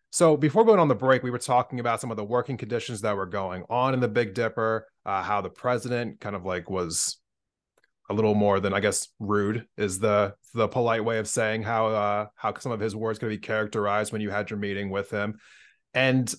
So, 0.09 0.35
before 0.35 0.65
going 0.65 0.79
on 0.79 0.87
the 0.87 0.95
break, 0.95 1.21
we 1.21 1.29
were 1.29 1.37
talking 1.37 1.79
about 1.79 2.01
some 2.01 2.09
of 2.09 2.17
the 2.17 2.23
working 2.23 2.57
conditions 2.57 3.01
that 3.01 3.15
were 3.15 3.27
going 3.27 3.63
on 3.69 3.93
in 3.93 3.99
the 3.99 4.07
Big 4.07 4.33
Dipper, 4.33 4.87
uh, 5.05 5.21
how 5.21 5.41
the 5.41 5.51
president 5.51 6.19
kind 6.19 6.35
of 6.35 6.45
like 6.45 6.71
was 6.71 7.17
a 8.09 8.13
little 8.15 8.33
more 8.33 8.59
than 8.59 8.73
I 8.73 8.79
guess 8.79 9.07
rude 9.19 9.67
is 9.77 9.99
the 9.99 10.33
the 10.55 10.67
polite 10.67 11.05
way 11.05 11.19
of 11.19 11.27
saying 11.27 11.61
how 11.61 11.89
uh, 11.89 12.25
how 12.35 12.57
some 12.57 12.71
of 12.71 12.79
his 12.79 12.95
words 12.95 13.19
could 13.19 13.29
be 13.29 13.37
characterized 13.37 14.11
when 14.11 14.21
you 14.21 14.31
had 14.31 14.49
your 14.49 14.57
meeting 14.57 14.89
with 14.89 15.11
him, 15.11 15.37
and 15.93 16.33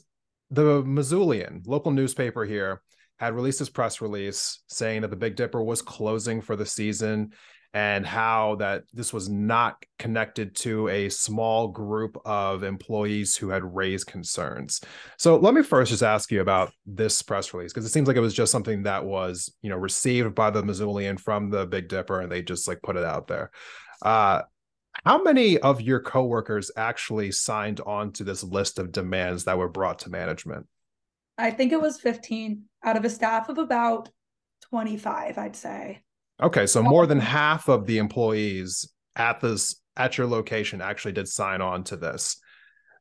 the 0.50 0.82
Missoulian 0.82 1.64
local 1.64 1.92
newspaper 1.92 2.44
here 2.44 2.82
had 3.20 3.36
released 3.36 3.60
this 3.60 3.70
press 3.70 4.00
release 4.00 4.64
saying 4.66 5.02
that 5.02 5.10
the 5.10 5.16
Big 5.16 5.36
Dipper 5.36 5.62
was 5.62 5.80
closing 5.80 6.40
for 6.40 6.56
the 6.56 6.66
season 6.66 7.30
and 7.74 8.06
how 8.06 8.56
that 8.56 8.84
this 8.92 9.12
was 9.12 9.28
not 9.28 9.84
connected 9.98 10.56
to 10.56 10.88
a 10.88 11.08
small 11.10 11.68
group 11.68 12.16
of 12.24 12.62
employees 12.62 13.36
who 13.36 13.50
had 13.50 13.74
raised 13.74 14.06
concerns. 14.06 14.80
So 15.18 15.36
let 15.36 15.54
me 15.54 15.62
first 15.62 15.90
just 15.90 16.02
ask 16.02 16.30
you 16.30 16.40
about 16.40 16.72
this 16.86 17.20
press 17.22 17.52
release 17.52 17.72
because 17.72 17.84
it 17.84 17.90
seems 17.90 18.08
like 18.08 18.16
it 18.16 18.20
was 18.20 18.34
just 18.34 18.52
something 18.52 18.84
that 18.84 19.04
was, 19.04 19.52
you 19.60 19.68
know, 19.68 19.76
received 19.76 20.34
by 20.34 20.50
the 20.50 20.62
Missoulian 20.62 21.20
from 21.20 21.50
the 21.50 21.66
Big 21.66 21.88
Dipper 21.88 22.20
and 22.20 22.32
they 22.32 22.42
just 22.42 22.66
like 22.66 22.80
put 22.82 22.96
it 22.96 23.04
out 23.04 23.26
there. 23.26 23.50
Uh 24.02 24.42
how 25.04 25.22
many 25.22 25.58
of 25.58 25.80
your 25.80 26.00
coworkers 26.00 26.70
actually 26.76 27.30
signed 27.30 27.80
on 27.86 28.12
to 28.12 28.24
this 28.24 28.42
list 28.42 28.78
of 28.78 28.90
demands 28.90 29.44
that 29.44 29.58
were 29.58 29.68
brought 29.68 30.00
to 30.00 30.10
management? 30.10 30.66
I 31.36 31.52
think 31.52 31.72
it 31.72 31.80
was 31.80 32.00
15 32.00 32.64
out 32.84 32.96
of 32.96 33.04
a 33.04 33.10
staff 33.10 33.48
of 33.48 33.58
about 33.58 34.10
25, 34.70 35.38
I'd 35.38 35.54
say. 35.54 36.02
Okay, 36.40 36.66
so 36.66 36.82
more 36.82 37.06
than 37.06 37.18
half 37.18 37.68
of 37.68 37.86
the 37.86 37.98
employees 37.98 38.88
at 39.16 39.40
this 39.40 39.80
at 39.96 40.16
your 40.16 40.28
location 40.28 40.80
actually 40.80 41.12
did 41.12 41.28
sign 41.28 41.60
on 41.60 41.82
to 41.84 41.96
this. 41.96 42.40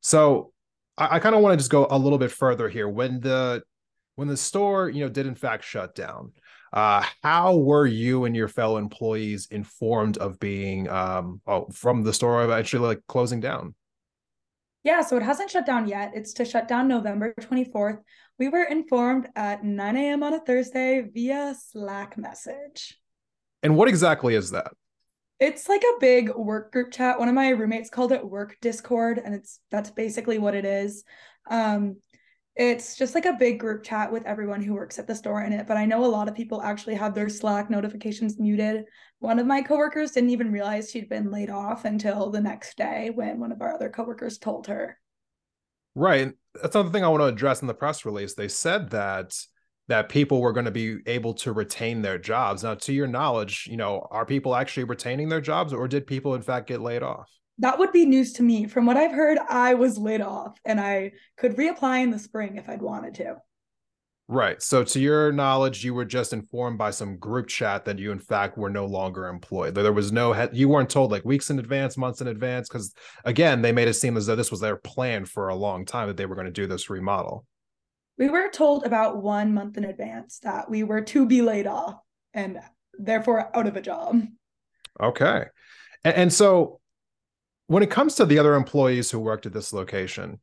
So 0.01 0.51
I, 0.97 1.17
I 1.17 1.19
kind 1.19 1.35
of 1.35 1.41
want 1.41 1.53
to 1.53 1.57
just 1.57 1.69
go 1.69 1.87
a 1.89 1.97
little 1.97 2.17
bit 2.17 2.31
further 2.31 2.67
here. 2.67 2.89
When 2.89 3.19
the 3.19 3.61
when 4.15 4.27
the 4.27 4.37
store, 4.37 4.89
you 4.89 5.01
know, 5.01 5.09
did 5.09 5.27
in 5.27 5.35
fact 5.35 5.63
shut 5.63 5.93
down, 5.93 6.31
uh, 6.73 7.05
how 7.21 7.57
were 7.57 7.85
you 7.85 8.25
and 8.25 8.35
your 8.35 8.47
fellow 8.47 8.77
employees 8.77 9.47
informed 9.51 10.17
of 10.17 10.39
being 10.39 10.89
um 10.89 11.41
oh 11.45 11.67
from 11.71 12.03
the 12.03 12.13
store 12.13 12.51
actually 12.51 12.87
like 12.87 13.01
closing 13.07 13.39
down? 13.39 13.75
Yeah, 14.83 15.01
so 15.01 15.17
it 15.17 15.23
hasn't 15.23 15.51
shut 15.51 15.65
down 15.65 15.87
yet. 15.87 16.13
It's 16.15 16.33
to 16.33 16.45
shut 16.45 16.67
down 16.67 16.87
November 16.87 17.35
24th. 17.39 17.99
We 18.39 18.47
were 18.47 18.63
informed 18.63 19.27
at 19.35 19.63
9 19.63 19.97
a.m. 19.97 20.23
on 20.23 20.33
a 20.33 20.39
Thursday 20.39 21.01
via 21.01 21.55
Slack 21.59 22.17
message. 22.17 22.97
And 23.63 23.75
what 23.75 23.87
exactly 23.87 24.35
is 24.35 24.51
that? 24.51 24.71
It's 25.39 25.69
like 25.69 25.83
a 25.83 25.99
big 25.99 26.33
work 26.35 26.71
group 26.71 26.91
chat. 26.91 27.19
One 27.19 27.29
of 27.29 27.35
my 27.35 27.49
roommates 27.49 27.89
called 27.89 28.11
it 28.11 28.27
work 28.27 28.57
discord 28.61 29.21
and 29.23 29.35
it's 29.35 29.59
that's 29.69 29.91
basically 29.91 30.39
what 30.39 30.55
it 30.55 30.65
is. 30.65 31.03
Um 31.49 31.97
it's 32.55 32.97
just 32.97 33.13
like 33.13 33.25
a 33.25 33.33
big 33.33 33.59
group 33.59 33.83
chat 33.83 34.11
with 34.11 34.25
everyone 34.25 34.63
who 34.63 34.73
works 34.73 34.97
at 34.97 35.05
the 35.05 35.13
store 35.13 35.43
in 35.43 35.53
it, 35.53 35.67
but 35.67 35.77
I 35.77 35.85
know 35.85 36.03
a 36.03 36.07
lot 36.07 36.27
of 36.27 36.33
people 36.33 36.59
actually 36.63 36.95
have 36.95 37.13
their 37.13 37.29
Slack 37.29 37.69
notifications 37.69 38.39
muted. 38.39 38.85
One 39.19 39.37
of 39.37 39.45
my 39.45 39.61
coworkers 39.61 40.11
didn't 40.11 40.31
even 40.31 40.51
realize 40.51 40.89
she'd 40.89 41.07
been 41.07 41.29
laid 41.29 41.51
off 41.51 41.85
until 41.85 42.31
the 42.31 42.41
next 42.41 42.75
day 42.75 43.11
when 43.13 43.39
one 43.39 43.51
of 43.51 43.61
our 43.61 43.75
other 43.75 43.89
coworkers 43.89 44.39
told 44.39 44.65
her. 44.67 44.97
Right. 45.93 46.33
That's 46.59 46.73
another 46.73 46.89
thing 46.89 47.03
I 47.03 47.09
want 47.09 47.21
to 47.21 47.27
address 47.27 47.61
in 47.61 47.67
the 47.67 47.75
press 47.75 48.05
release. 48.05 48.33
They 48.33 48.47
said 48.47 48.89
that 48.89 49.35
that 49.87 50.09
people 50.09 50.41
were 50.41 50.51
going 50.51 50.65
to 50.65 50.71
be 50.71 50.97
able 51.05 51.33
to 51.33 51.53
retain 51.53 52.01
their 52.01 52.17
jobs. 52.17 52.63
Now, 52.63 52.75
to 52.75 52.93
your 52.93 53.07
knowledge, 53.07 53.67
you 53.69 53.77
know, 53.77 54.05
are 54.11 54.25
people 54.25 54.55
actually 54.55 54.83
retaining 54.83 55.29
their 55.29 55.41
jobs 55.41 55.73
or 55.73 55.87
did 55.87 56.07
people 56.07 56.35
in 56.35 56.41
fact 56.41 56.67
get 56.67 56.81
laid 56.81 57.03
off? 57.03 57.29
That 57.59 57.79
would 57.79 57.91
be 57.91 58.05
news 58.05 58.33
to 58.33 58.43
me. 58.43 58.67
From 58.67 58.85
what 58.85 58.97
I've 58.97 59.11
heard, 59.11 59.39
I 59.49 59.73
was 59.73 59.97
laid 59.97 60.21
off 60.21 60.59
and 60.65 60.79
I 60.79 61.13
could 61.37 61.55
reapply 61.55 62.03
in 62.03 62.11
the 62.11 62.19
spring 62.19 62.57
if 62.57 62.69
I'd 62.69 62.81
wanted 62.81 63.15
to. 63.15 63.37
Right. 64.29 64.61
So, 64.61 64.83
to 64.83 64.99
your 64.99 65.31
knowledge, 65.31 65.85
you 65.85 65.93
were 65.93 66.03
just 66.03 66.33
informed 66.33 66.77
by 66.77 66.91
some 66.91 67.17
group 67.17 67.47
chat 67.47 67.85
that 67.85 67.97
you, 67.97 68.11
in 68.11 68.19
fact, 68.19 68.57
were 68.57 68.69
no 68.69 68.85
longer 68.85 69.27
employed. 69.27 69.73
There 69.73 69.93
was 69.93 70.11
no, 70.11 70.49
you 70.51 70.67
weren't 70.67 70.89
told 70.89 71.11
like 71.11 71.23
weeks 71.23 71.49
in 71.49 71.59
advance, 71.59 71.95
months 71.95 72.19
in 72.19 72.27
advance, 72.27 72.67
because 72.67 72.93
again, 73.23 73.61
they 73.61 73.71
made 73.71 73.87
it 73.87 73.93
seem 73.93 74.17
as 74.17 74.25
though 74.25 74.35
this 74.35 74.51
was 74.51 74.59
their 74.59 74.75
plan 74.75 75.23
for 75.23 75.47
a 75.47 75.55
long 75.55 75.85
time 75.85 76.09
that 76.09 76.17
they 76.17 76.25
were 76.25 76.35
going 76.35 76.45
to 76.45 76.51
do 76.51 76.67
this 76.67 76.89
remodel 76.89 77.45
we 78.17 78.29
were 78.29 78.49
told 78.49 78.85
about 78.85 79.21
one 79.21 79.53
month 79.53 79.77
in 79.77 79.83
advance 79.83 80.39
that 80.39 80.69
we 80.69 80.83
were 80.83 81.01
to 81.01 81.25
be 81.25 81.41
laid 81.41 81.67
off 81.67 81.99
and 82.33 82.59
therefore 82.97 83.55
out 83.55 83.67
of 83.67 83.75
a 83.75 83.81
job. 83.81 84.21
Okay. 85.01 85.45
And, 86.03 86.15
and, 86.15 86.33
so 86.33 86.79
when 87.67 87.83
it 87.83 87.91
comes 87.91 88.15
to 88.15 88.25
the 88.25 88.39
other 88.39 88.55
employees 88.55 89.11
who 89.11 89.19
worked 89.19 89.45
at 89.45 89.53
this 89.53 89.71
location, 89.73 90.39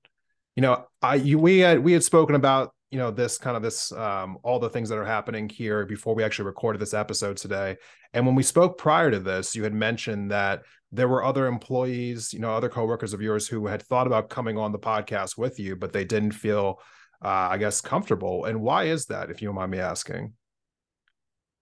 you 0.55 0.61
know, 0.63 0.87
I 1.03 1.17
you, 1.17 1.39
we 1.39 1.59
had 1.61 1.81
we 1.81 1.93
had 1.93 2.05
spoken 2.05 2.37
about 2.37 2.73
you 2.91 2.99
know 2.99 3.11
this 3.11 3.39
kind 3.39 3.57
of 3.57 3.63
this 3.63 3.91
um, 3.91 4.39
all 4.45 4.61
the 4.61 4.71
things 4.71 4.89
that 4.89 4.99
are 4.99 5.05
happening 5.05 5.49
here 5.49 5.85
before 5.85 6.15
we 6.15 6.23
actually 6.23 6.45
recorded 6.45 6.81
this 6.81 6.95
episode 6.95 7.37
today. 7.37 7.77
And 8.13 8.25
when 8.25 8.37
we 8.37 8.45
spoke 8.45 8.79
prior 8.79 9.11
to 9.11 9.19
this, 9.19 9.57
you 9.57 9.65
had 9.65 9.75
mentioned 9.75 10.31
that 10.31 10.63
there 10.93 11.09
were 11.09 11.25
other 11.25 11.49
employees, 11.49 12.33
you 12.33 12.39
know, 12.39 12.53
other 12.53 12.69
coworkers 12.69 13.13
of 13.13 13.21
yours 13.21 13.49
who 13.49 13.67
had 13.67 13.83
thought 13.83 14.07
about 14.07 14.31
coming 14.31 14.57
on 14.57 14.71
the 14.71 14.79
podcast 14.79 15.37
with 15.37 15.59
you, 15.59 15.75
but 15.75 15.93
they 15.93 16.05
didn't 16.05 16.33
feel 16.33 16.81
uh, 17.25 17.49
I 17.51 17.59
guess, 17.59 17.81
comfortable. 17.81 18.45
And 18.45 18.61
why 18.61 18.85
is 18.85 19.07
that, 19.07 19.31
if 19.31 19.41
you 19.41 19.49
don't 19.49 19.55
mind 19.55 19.71
me 19.71 19.79
asking? 19.79 20.35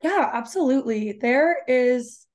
Yeah, 0.03 0.31
absolutely. 0.33 1.13
There 1.21 1.59
is 1.69 2.27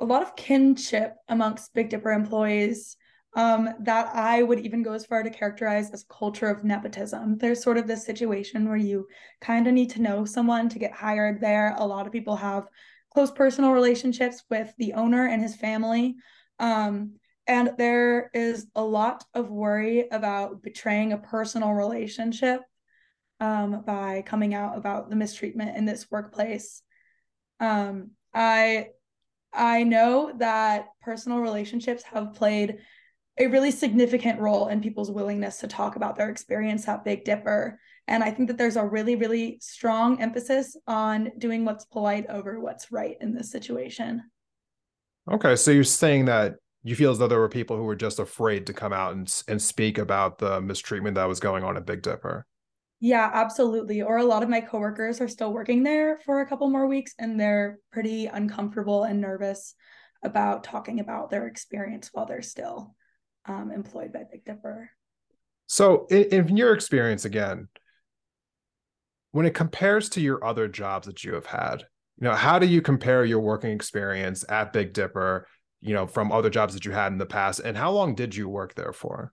a 0.00 0.04
lot 0.04 0.22
of 0.22 0.34
kinship 0.34 1.14
amongst 1.28 1.72
Big 1.72 1.88
Dipper 1.88 2.10
employees 2.10 2.96
um, 3.36 3.70
that 3.80 4.10
I 4.14 4.42
would 4.42 4.60
even 4.60 4.82
go 4.82 4.92
as 4.92 5.06
far 5.06 5.22
to 5.22 5.30
characterize 5.30 5.90
as 5.90 6.02
a 6.02 6.12
culture 6.12 6.48
of 6.48 6.64
nepotism. 6.64 7.38
There's 7.38 7.62
sort 7.62 7.78
of 7.78 7.86
this 7.86 8.04
situation 8.04 8.68
where 8.68 8.76
you 8.76 9.06
kind 9.40 9.66
of 9.66 9.74
need 9.74 9.90
to 9.90 10.02
know 10.02 10.24
someone 10.24 10.68
to 10.68 10.78
get 10.78 10.92
hired 10.92 11.40
there. 11.40 11.74
A 11.78 11.86
lot 11.86 12.06
of 12.06 12.12
people 12.12 12.36
have 12.36 12.64
close 13.12 13.30
personal 13.30 13.70
relationships 13.70 14.42
with 14.50 14.72
the 14.78 14.94
owner 14.94 15.28
and 15.28 15.40
his 15.40 15.54
family. 15.54 16.16
Um, 16.58 17.14
and 17.46 17.72
there 17.76 18.30
is 18.32 18.66
a 18.74 18.82
lot 18.82 19.24
of 19.34 19.50
worry 19.50 20.08
about 20.10 20.62
betraying 20.62 21.12
a 21.12 21.18
personal 21.18 21.72
relationship 21.72 22.62
um, 23.40 23.82
by 23.86 24.22
coming 24.24 24.54
out 24.54 24.76
about 24.76 25.10
the 25.10 25.16
mistreatment 25.16 25.76
in 25.76 25.84
this 25.84 26.10
workplace. 26.10 26.82
Um, 27.60 28.12
I 28.32 28.88
I 29.52 29.84
know 29.84 30.32
that 30.38 30.88
personal 31.02 31.38
relationships 31.38 32.02
have 32.04 32.34
played 32.34 32.78
a 33.38 33.46
really 33.46 33.70
significant 33.70 34.40
role 34.40 34.68
in 34.68 34.80
people's 34.80 35.10
willingness 35.10 35.58
to 35.58 35.68
talk 35.68 35.96
about 35.96 36.16
their 36.16 36.30
experience 36.30 36.88
at 36.88 37.04
Big 37.04 37.24
Dipper. 37.24 37.78
And 38.06 38.22
I 38.22 38.30
think 38.30 38.48
that 38.48 38.58
there's 38.58 38.76
a 38.76 38.84
really, 38.84 39.16
really 39.16 39.58
strong 39.60 40.20
emphasis 40.20 40.76
on 40.86 41.30
doing 41.38 41.64
what's 41.64 41.84
polite 41.84 42.26
over 42.28 42.60
what's 42.60 42.92
right 42.92 43.16
in 43.20 43.34
this 43.34 43.50
situation. 43.50 44.22
Okay. 45.30 45.56
So 45.56 45.70
you're 45.70 45.84
saying 45.84 46.26
that 46.26 46.56
you 46.84 46.94
feel 46.94 47.10
as 47.10 47.18
though 47.18 47.26
there 47.26 47.40
were 47.40 47.48
people 47.48 47.76
who 47.76 47.82
were 47.82 47.96
just 47.96 48.20
afraid 48.20 48.66
to 48.66 48.72
come 48.72 48.92
out 48.92 49.14
and 49.14 49.42
and 49.48 49.60
speak 49.60 49.98
about 49.98 50.38
the 50.38 50.60
mistreatment 50.60 51.16
that 51.16 51.26
was 51.26 51.40
going 51.40 51.64
on 51.64 51.76
at 51.76 51.86
Big 51.86 52.02
Dipper. 52.02 52.46
Yeah, 53.00 53.30
absolutely. 53.32 54.02
Or 54.02 54.18
a 54.18 54.24
lot 54.24 54.42
of 54.42 54.48
my 54.48 54.60
coworkers 54.60 55.20
are 55.20 55.28
still 55.28 55.52
working 55.52 55.82
there 55.82 56.20
for 56.24 56.40
a 56.40 56.46
couple 56.46 56.70
more 56.70 56.86
weeks 56.86 57.14
and 57.18 57.38
they're 57.40 57.78
pretty 57.92 58.26
uncomfortable 58.26 59.04
and 59.04 59.20
nervous 59.20 59.74
about 60.22 60.64
talking 60.64 61.00
about 61.00 61.30
their 61.30 61.46
experience 61.46 62.10
while 62.12 62.24
they're 62.24 62.40
still 62.40 62.94
um, 63.46 63.70
employed 63.70 64.12
by 64.12 64.22
Big 64.30 64.44
Dipper. 64.44 64.90
So, 65.66 66.06
in, 66.10 66.48
in 66.48 66.56
your 66.56 66.72
experience, 66.72 67.24
again, 67.24 67.68
when 69.32 69.46
it 69.46 69.54
compares 69.54 70.08
to 70.10 70.20
your 70.20 70.44
other 70.44 70.68
jobs 70.68 71.06
that 71.06 71.24
you 71.24 71.34
have 71.34 71.46
had, 71.46 71.80
you 72.18 72.28
know, 72.28 72.34
how 72.34 72.58
do 72.58 72.66
you 72.66 72.80
compare 72.80 73.24
your 73.24 73.40
working 73.40 73.72
experience 73.72 74.44
at 74.48 74.72
Big 74.72 74.92
Dipper 74.92 75.46
you 75.84 75.94
know, 75.94 76.06
from 76.06 76.32
other 76.32 76.50
jobs 76.50 76.74
that 76.74 76.84
you 76.84 76.92
had 76.92 77.12
in 77.12 77.18
the 77.18 77.26
past? 77.26 77.60
And 77.60 77.76
how 77.76 77.92
long 77.92 78.14
did 78.14 78.34
you 78.34 78.48
work 78.48 78.74
there 78.74 78.92
for? 78.92 79.32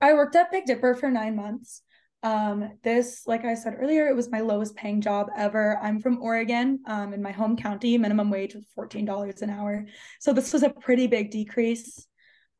I 0.00 0.14
worked 0.14 0.36
at 0.36 0.52
Big 0.52 0.64
Dipper 0.64 0.94
for 0.94 1.10
nine 1.10 1.34
months. 1.34 1.82
Um, 2.22 2.78
this, 2.82 3.26
like 3.26 3.44
I 3.44 3.54
said 3.54 3.76
earlier, 3.78 4.08
it 4.08 4.16
was 4.16 4.30
my 4.30 4.40
lowest 4.40 4.76
paying 4.76 5.00
job 5.00 5.28
ever. 5.36 5.78
I'm 5.82 6.00
from 6.00 6.22
Oregon, 6.22 6.80
um, 6.86 7.12
in 7.12 7.22
my 7.22 7.32
home 7.32 7.56
county, 7.56 7.98
minimum 7.98 8.30
wage 8.30 8.54
was 8.54 8.64
$14 8.76 9.42
an 9.42 9.50
hour. 9.50 9.86
So 10.20 10.32
this 10.32 10.52
was 10.52 10.62
a 10.62 10.70
pretty 10.70 11.06
big 11.06 11.30
decrease. 11.30 12.06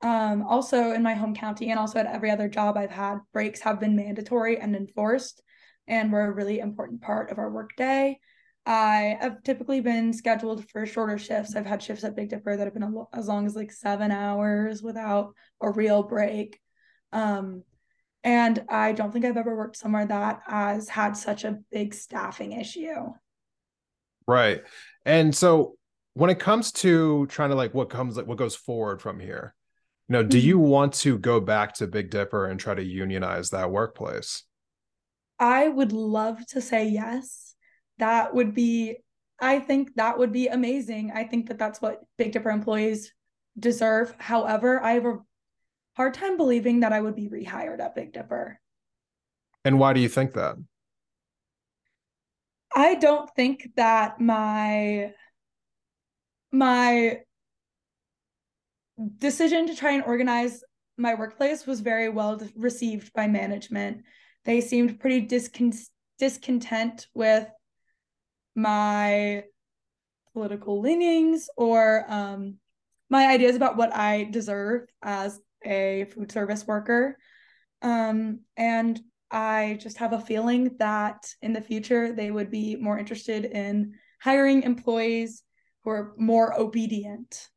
Um, 0.00 0.42
also 0.42 0.92
in 0.92 1.02
my 1.02 1.14
home 1.14 1.34
county 1.34 1.70
and 1.70 1.78
also 1.78 1.98
at 1.98 2.06
every 2.06 2.30
other 2.30 2.48
job 2.48 2.76
I've 2.76 2.90
had, 2.90 3.18
breaks 3.32 3.60
have 3.60 3.80
been 3.80 3.96
mandatory 3.96 4.58
and 4.58 4.76
enforced 4.76 5.42
and 5.88 6.12
were 6.12 6.26
a 6.26 6.32
really 6.32 6.60
important 6.60 7.02
part 7.02 7.30
of 7.30 7.38
our 7.38 7.50
workday. 7.50 8.20
I 8.68 9.16
have 9.22 9.42
typically 9.42 9.80
been 9.80 10.12
scheduled 10.12 10.68
for 10.68 10.84
shorter 10.84 11.16
shifts. 11.16 11.56
I've 11.56 11.64
had 11.64 11.82
shifts 11.82 12.04
at 12.04 12.14
Big 12.14 12.28
Dipper 12.28 12.54
that 12.54 12.64
have 12.66 12.74
been 12.74 13.02
as 13.14 13.26
long 13.26 13.46
as 13.46 13.56
like 13.56 13.72
seven 13.72 14.10
hours 14.10 14.82
without 14.82 15.32
a 15.62 15.70
real 15.70 16.02
break. 16.02 16.60
Um, 17.10 17.62
and 18.22 18.62
I 18.68 18.92
don't 18.92 19.10
think 19.10 19.24
I've 19.24 19.38
ever 19.38 19.56
worked 19.56 19.78
somewhere 19.78 20.04
that 20.04 20.40
has 20.46 20.86
had 20.86 21.16
such 21.16 21.44
a 21.44 21.60
big 21.72 21.94
staffing 21.94 22.52
issue. 22.52 23.14
Right. 24.26 24.60
And 25.06 25.34
so 25.34 25.78
when 26.12 26.28
it 26.28 26.38
comes 26.38 26.70
to 26.72 27.26
trying 27.28 27.48
to 27.48 27.56
like 27.56 27.72
what 27.72 27.88
comes 27.88 28.18
like 28.18 28.26
what 28.26 28.36
goes 28.36 28.54
forward 28.54 29.00
from 29.00 29.18
here, 29.18 29.54
you 30.08 30.12
know, 30.12 30.22
do 30.22 30.36
mm-hmm. 30.36 30.46
you 30.46 30.58
want 30.58 30.92
to 30.94 31.16
go 31.16 31.40
back 31.40 31.72
to 31.76 31.86
Big 31.86 32.10
Dipper 32.10 32.44
and 32.44 32.60
try 32.60 32.74
to 32.74 32.84
unionize 32.84 33.48
that 33.48 33.70
workplace? 33.70 34.42
I 35.38 35.68
would 35.68 35.92
love 35.92 36.44
to 36.48 36.60
say 36.60 36.86
yes 36.86 37.54
that 37.98 38.34
would 38.34 38.54
be 38.54 38.96
i 39.40 39.58
think 39.58 39.94
that 39.94 40.18
would 40.18 40.32
be 40.32 40.48
amazing. 40.48 41.12
I 41.14 41.24
think 41.24 41.48
that 41.48 41.58
that's 41.58 41.80
what 41.80 42.02
big 42.16 42.32
dipper 42.32 42.50
employees 42.50 43.12
deserve. 43.58 44.14
However 44.18 44.82
i 44.82 44.92
have 44.92 45.06
a 45.06 45.18
hard 45.96 46.14
time 46.14 46.36
believing 46.36 46.80
that 46.80 46.92
i 46.92 47.00
would 47.00 47.16
be 47.16 47.28
rehired 47.28 47.80
at 47.80 47.94
big 47.94 48.12
dipper. 48.12 48.60
And 49.64 49.78
why 49.78 49.92
do 49.92 50.00
you 50.00 50.08
think 50.08 50.34
that? 50.34 50.56
I 52.74 52.94
don't 52.94 53.28
think 53.34 53.70
that 53.76 54.20
my 54.20 55.12
my 56.52 57.18
decision 59.18 59.66
to 59.66 59.76
try 59.76 59.92
and 59.92 60.04
organize 60.04 60.62
my 60.96 61.14
workplace 61.14 61.66
was 61.66 61.80
very 61.80 62.08
well 62.08 62.40
received 62.56 63.12
by 63.12 63.26
management. 63.26 64.02
They 64.44 64.60
seemed 64.60 65.00
pretty 65.00 65.26
discon- 65.26 65.88
discontent 66.18 67.06
with 67.14 67.48
my 68.54 69.44
political 70.32 70.80
leanings 70.80 71.48
or 71.56 72.04
um, 72.08 72.56
my 73.10 73.26
ideas 73.26 73.56
about 73.56 73.76
what 73.76 73.94
I 73.94 74.24
deserve 74.24 74.82
as 75.02 75.40
a 75.64 76.06
food 76.14 76.30
service 76.30 76.66
worker. 76.66 77.18
Um, 77.82 78.40
and 78.56 79.00
I 79.30 79.78
just 79.80 79.98
have 79.98 80.12
a 80.12 80.20
feeling 80.20 80.76
that 80.78 81.34
in 81.42 81.52
the 81.52 81.60
future 81.60 82.12
they 82.12 82.30
would 82.30 82.50
be 82.50 82.76
more 82.76 82.98
interested 82.98 83.44
in 83.44 83.94
hiring 84.20 84.62
employees 84.62 85.42
who 85.84 85.90
are 85.90 86.14
more 86.16 86.58
obedient. 86.58 87.48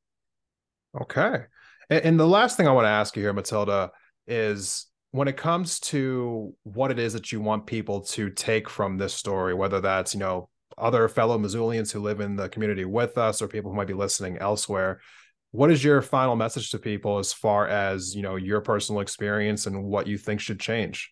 Okay. 0.99 1.43
And, 1.89 2.19
the 2.19 2.27
last 2.27 2.55
thing 2.55 2.67
I 2.67 2.71
want 2.71 2.85
to 2.85 2.89
ask 2.89 3.15
you 3.15 3.21
here, 3.21 3.33
Matilda, 3.33 3.91
is 4.27 4.87
when 5.11 5.27
it 5.27 5.35
comes 5.35 5.79
to 5.79 6.53
what 6.63 6.91
it 6.91 6.99
is 6.99 7.13
that 7.13 7.31
you 7.31 7.41
want 7.41 7.65
people 7.65 8.01
to 8.01 8.29
take 8.29 8.69
from 8.69 8.97
this 8.97 9.13
story, 9.13 9.53
whether 9.53 9.81
that's, 9.81 10.13
you 10.13 10.19
know, 10.21 10.47
other 10.77 11.07
fellow 11.07 11.37
Missoulians 11.37 11.91
who 11.91 11.99
live 11.99 12.19
in 12.19 12.35
the 12.35 12.49
community 12.49 12.85
with 12.85 13.17
us 13.17 13.41
or 13.41 13.47
people 13.47 13.71
who 13.71 13.77
might 13.77 13.87
be 13.87 13.93
listening 13.93 14.37
elsewhere. 14.37 15.01
What 15.51 15.71
is 15.71 15.83
your 15.83 16.01
final 16.01 16.35
message 16.35 16.71
to 16.71 16.79
people 16.79 17.17
as 17.17 17.33
far 17.33 17.67
as, 17.67 18.15
you 18.15 18.21
know, 18.21 18.35
your 18.37 18.61
personal 18.61 19.01
experience 19.01 19.65
and 19.65 19.83
what 19.83 20.07
you 20.07 20.17
think 20.17 20.39
should 20.39 20.59
change? 20.59 21.11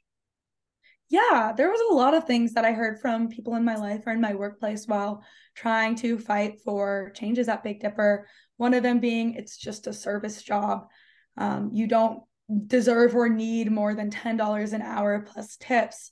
Yeah, 1.10 1.54
there 1.58 1.72
was 1.72 1.82
a 1.89 1.96
lot 1.96 2.13
of 2.13 2.25
things 2.25 2.54
that 2.54 2.66
I 2.66 2.72
heard 2.72 3.00
from 3.00 3.30
people 3.30 3.56
in 3.56 3.66
my 3.66 3.75
life 3.75 4.04
or 4.06 4.13
in 4.13 4.22
my 4.22 4.36
workplace 4.36 4.86
while 4.86 5.24
trying 5.56 5.96
to 5.98 6.20
fight 6.20 6.60
for 6.63 7.12
changes 7.16 7.50
at 7.50 7.63
Big 7.63 7.82
Dipper. 7.82 8.28
One 8.58 8.75
of 8.75 8.84
them 8.84 9.00
being 9.00 9.34
it's 9.34 9.58
just 9.58 9.88
a 9.88 9.94
service 9.94 10.44
job. 10.44 10.88
Um, 11.36 11.72
you 11.74 11.88
don't 11.88 12.22
deserve 12.68 13.16
or 13.16 13.28
need 13.28 13.72
more 13.72 13.96
than 13.96 14.12
$10 14.12 14.74
an 14.74 14.82
hour 14.82 15.22
plus 15.22 15.58
tips. 15.58 16.12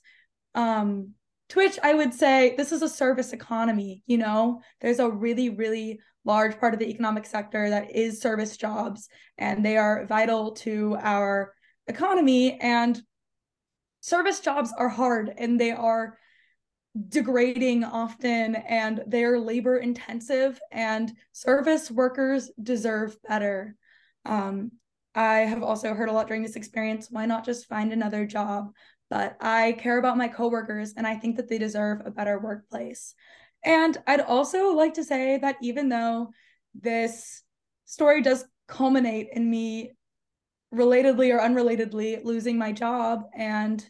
Um, 0.54 1.14
to 1.50 1.58
which 1.58 1.78
I 1.82 1.94
would 1.94 2.12
say 2.12 2.54
this 2.56 2.72
is 2.72 2.82
a 2.82 2.88
service 2.88 3.32
economy. 3.32 4.02
You 4.06 4.18
know, 4.18 4.60
there's 4.80 4.98
a 4.98 5.10
really, 5.10 5.50
really 5.50 6.00
large 6.24 6.58
part 6.58 6.74
of 6.74 6.80
the 6.80 6.88
economic 6.88 7.26
sector 7.26 7.70
that 7.70 7.94
is 7.94 8.20
service 8.20 8.56
jobs, 8.56 9.08
and 9.38 9.64
they 9.64 9.76
are 9.76 10.06
vital 10.06 10.52
to 10.52 10.96
our 11.00 11.54
economy. 11.86 12.58
And 12.60 13.00
service 14.00 14.40
jobs 14.40 14.72
are 14.76 14.88
hard 14.88 15.32
and 15.36 15.60
they 15.60 15.72
are 15.72 16.18
degrading 17.08 17.84
often 17.84 18.56
and 18.56 19.02
they're 19.06 19.38
labor 19.38 19.76
intensive 19.76 20.58
and 20.72 21.12
service 21.32 21.90
workers 21.90 22.50
deserve 22.62 23.16
better 23.28 23.76
um, 24.24 24.72
i 25.18 25.38
have 25.38 25.62
also 25.62 25.94
heard 25.94 26.08
a 26.08 26.12
lot 26.12 26.28
during 26.28 26.42
this 26.42 26.56
experience 26.56 27.08
why 27.10 27.26
not 27.26 27.44
just 27.44 27.68
find 27.68 27.92
another 27.92 28.24
job 28.24 28.70
but 29.10 29.36
I 29.40 29.72
care 29.72 29.98
about 29.98 30.18
my 30.18 30.28
coworkers 30.28 30.94
and 30.96 31.06
I 31.06 31.16
think 31.16 31.36
that 31.36 31.48
they 31.48 31.58
deserve 31.58 32.02
a 32.04 32.10
better 32.10 32.38
workplace. 32.38 33.14
And 33.64 33.96
I'd 34.06 34.20
also 34.20 34.74
like 34.74 34.94
to 34.94 35.04
say 35.04 35.38
that 35.38 35.56
even 35.62 35.88
though 35.88 36.30
this 36.74 37.42
story 37.86 38.22
does 38.22 38.44
culminate 38.68 39.28
in 39.32 39.50
me 39.50 39.92
relatedly 40.74 41.34
or 41.34 41.40
unrelatedly 41.40 42.22
losing 42.24 42.58
my 42.58 42.72
job 42.72 43.24
and 43.34 43.88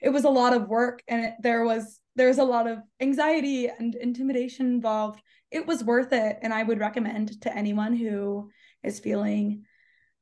it 0.00 0.10
was 0.10 0.24
a 0.24 0.30
lot 0.30 0.52
of 0.52 0.68
work 0.68 1.00
and 1.06 1.26
it, 1.26 1.34
there 1.40 1.64
was 1.64 2.00
there's 2.16 2.38
a 2.38 2.44
lot 2.44 2.66
of 2.66 2.78
anxiety 3.00 3.68
and 3.68 3.94
intimidation 3.94 4.66
involved 4.66 5.20
it 5.52 5.64
was 5.64 5.84
worth 5.84 6.12
it 6.12 6.36
and 6.42 6.52
i 6.52 6.64
would 6.64 6.80
recommend 6.80 7.40
to 7.40 7.56
anyone 7.56 7.94
who 7.94 8.50
is 8.82 8.98
feeling 8.98 9.64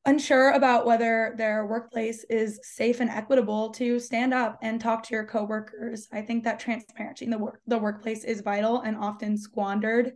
unsure 0.07 0.51
about 0.51 0.87
whether 0.87 1.35
their 1.37 1.67
workplace 1.67 2.25
is 2.29 2.61
safe 2.63 3.01
and 3.01 3.11
equitable 3.11 3.71
to 3.71 3.99
stand 3.99 4.35
up 4.35 4.59
and 4.63 4.81
talk 4.81 5.03
to 5.05 5.15
your 5.15 5.25
coworkers. 5.25 6.09
I 6.13 6.23
think 6.23 6.45
that 6.45 6.61
transparency 6.61 7.25
in 7.25 7.31
the 7.31 7.39
work 7.39 7.61
the 7.67 7.79
workplace 7.79 8.25
is 8.25 8.43
vital 8.43 8.81
and 8.81 8.97
often 8.97 9.39
squandered. 9.39 10.13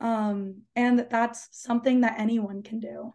Um, 0.00 0.62
and 0.76 1.06
that's 1.10 1.48
something 1.52 2.02
that 2.02 2.18
anyone 2.18 2.62
can 2.62 2.80
do. 2.80 3.12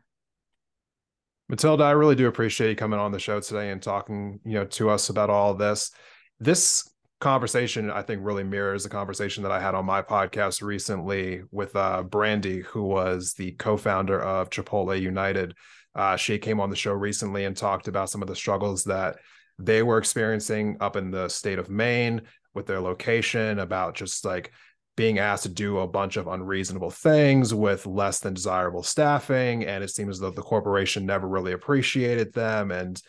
Matilda, 1.49 1.83
I 1.83 1.91
really 1.91 2.15
do 2.15 2.27
appreciate 2.27 2.69
you 2.69 2.75
coming 2.75 2.99
on 2.99 3.11
the 3.11 3.19
show 3.19 3.39
today 3.39 3.71
and 3.71 3.81
talking, 3.81 4.39
you 4.45 4.53
know, 4.53 4.65
to 4.65 4.89
us 4.89 5.09
about 5.09 5.29
all 5.29 5.53
this. 5.53 5.91
This 6.39 6.89
conversation, 7.19 7.89
I 7.89 8.01
think, 8.01 8.21
really 8.23 8.43
mirrors 8.43 8.83
the 8.83 8.89
conversation 8.89 9.43
that 9.43 9.51
I 9.51 9.59
had 9.59 9.75
on 9.75 9.85
my 9.85 10.01
podcast 10.01 10.61
recently 10.61 11.41
with 11.51 11.75
uh, 11.75 12.03
Brandy, 12.03 12.61
who 12.61 12.83
was 12.83 13.33
the 13.33 13.51
co-founder 13.53 14.19
of 14.21 14.49
Chipotle 14.49 14.99
United. 14.99 15.53
Uh, 15.95 16.15
she 16.15 16.37
came 16.37 16.59
on 16.59 16.69
the 16.69 16.75
show 16.75 16.93
recently 16.93 17.45
and 17.45 17.55
talked 17.55 17.87
about 17.87 18.09
some 18.09 18.21
of 18.21 18.27
the 18.27 18.35
struggles 18.35 18.83
that 18.85 19.17
they 19.59 19.83
were 19.83 19.97
experiencing 19.97 20.77
up 20.79 20.95
in 20.95 21.11
the 21.11 21.29
state 21.29 21.59
of 21.59 21.69
Maine 21.69 22.21
with 22.53 22.65
their 22.65 22.81
location, 22.81 23.59
about 23.59 23.95
just 23.95 24.25
like 24.25 24.51
being 24.95 25.19
asked 25.19 25.43
to 25.43 25.49
do 25.49 25.79
a 25.79 25.87
bunch 25.87 26.17
of 26.17 26.27
unreasonable 26.27 26.91
things 26.91 27.53
with 27.53 27.85
less 27.85 28.19
than 28.19 28.33
desirable 28.33 28.83
staffing 28.83 29.65
and 29.65 29.83
it 29.83 29.89
seems 29.89 30.17
as 30.17 30.19
though 30.19 30.29
the 30.29 30.41
corporation 30.41 31.05
never 31.05 31.27
really 31.27 31.51
appreciated 31.51 32.31
them 32.33 32.71
and 32.71 33.01